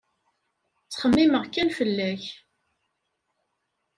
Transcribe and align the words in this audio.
Ttxemmimeɣ 0.83 1.43
kan 1.53 1.69
fell-ak. 1.77 2.23